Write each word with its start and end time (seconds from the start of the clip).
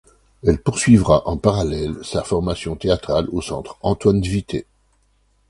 Elle 0.41 0.59
poursuivra 0.59 1.27
en 1.27 1.37
parallèle 1.37 1.95
sa 2.03 2.23
formation 2.23 2.75
théâtrale 2.75 3.27
au 3.31 3.39
Centre 3.39 3.77
Antoine 3.83 4.19
Vitez. 4.19 4.65